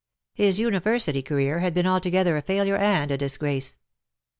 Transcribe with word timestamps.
His 0.33 0.57
University 0.59 1.21
career 1.21 1.59
had 1.59 1.75
been 1.75 1.85
altogether 1.85 2.35
a 2.35 2.41
failure 2.41 2.75
and 2.75 3.11
a 3.11 3.19
disgrace. 3.19 3.77